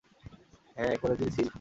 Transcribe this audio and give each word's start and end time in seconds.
হ্যাঁ 0.77 0.95
করে 0.97 1.15
দিন 1.15 1.29
সিল। 1.29 1.49